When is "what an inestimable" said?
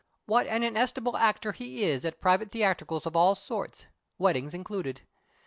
0.25-1.15